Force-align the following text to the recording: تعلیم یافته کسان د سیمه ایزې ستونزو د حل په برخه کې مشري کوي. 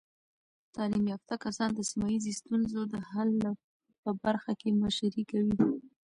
تعلیم 0.75 1.05
یافته 1.11 1.35
کسان 1.43 1.69
د 1.73 1.79
سیمه 1.89 2.07
ایزې 2.11 2.33
ستونزو 2.39 2.81
د 2.93 2.95
حل 3.09 3.31
په 4.01 4.09
برخه 4.23 4.51
کې 4.59 4.69
مشري 4.81 5.23
کوي. 5.31 5.55